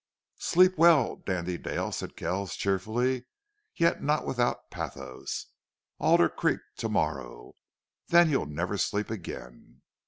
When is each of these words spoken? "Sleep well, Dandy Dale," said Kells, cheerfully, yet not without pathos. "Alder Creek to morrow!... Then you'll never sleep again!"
"Sleep 0.39 0.79
well, 0.79 1.17
Dandy 1.17 1.59
Dale," 1.59 1.91
said 1.91 2.15
Kells, 2.15 2.55
cheerfully, 2.55 3.25
yet 3.75 4.01
not 4.01 4.25
without 4.25 4.71
pathos. 4.71 5.45
"Alder 5.99 6.27
Creek 6.27 6.61
to 6.77 6.89
morrow!... 6.89 7.53
Then 8.07 8.27
you'll 8.31 8.47
never 8.47 8.79
sleep 8.79 9.11
again!" 9.11 9.83